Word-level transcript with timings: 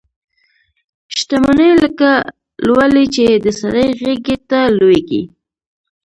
شته 1.15 1.35
مني 1.43 1.69
لکه 1.81 2.11
لولۍ 2.65 3.05
چي 3.15 3.25
د 3.45 3.47
سړي 3.59 3.87
غیږي 3.99 4.37
ته 4.49 4.59
لویږي 4.77 5.21